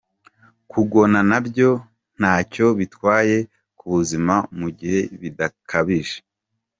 [0.71, 1.69] Kugona na byo
[2.19, 3.37] ntacyo bitwaye
[3.77, 6.17] ku buzima mu gihe bidakabije.